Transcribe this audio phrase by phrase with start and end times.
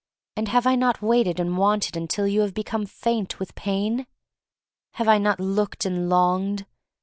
[0.35, 4.07] And have I not waited and wanted until you have become faint with pain?
[4.93, 6.65] Have I not looked and longed?